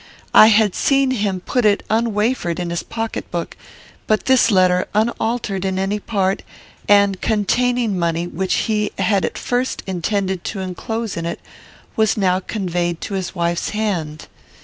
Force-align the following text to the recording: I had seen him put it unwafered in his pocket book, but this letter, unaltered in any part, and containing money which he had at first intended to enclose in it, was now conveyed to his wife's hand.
I 0.33 0.47
had 0.47 0.73
seen 0.73 1.11
him 1.11 1.41
put 1.41 1.63
it 1.63 1.85
unwafered 1.87 2.59
in 2.59 2.71
his 2.71 2.81
pocket 2.81 3.29
book, 3.29 3.55
but 4.07 4.25
this 4.25 4.49
letter, 4.49 4.87
unaltered 4.95 5.63
in 5.63 5.77
any 5.77 5.99
part, 5.99 6.41
and 6.89 7.21
containing 7.21 7.99
money 7.99 8.25
which 8.25 8.55
he 8.65 8.91
had 8.97 9.23
at 9.25 9.37
first 9.37 9.83
intended 9.85 10.43
to 10.45 10.59
enclose 10.59 11.17
in 11.17 11.27
it, 11.27 11.39
was 11.95 12.17
now 12.17 12.39
conveyed 12.39 12.99
to 13.01 13.13
his 13.13 13.35
wife's 13.35 13.69
hand. 13.77 14.27